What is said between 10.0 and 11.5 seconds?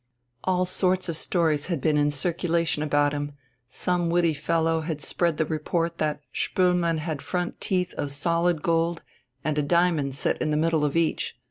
set in the middle of each.